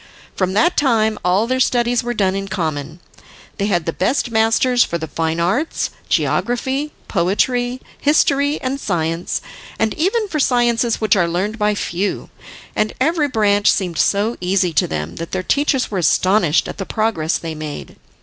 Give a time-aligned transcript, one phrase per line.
[0.35, 2.99] From that time all their studies were done in common.
[3.59, 9.41] They had the best masters for the fine arts, geography, poetry, history and science,
[9.77, 12.31] and even for sciences which are learned by few,
[12.75, 16.85] and every branch seemed so easy to them, that their teachers were astonished at the
[16.87, 17.95] progress they made.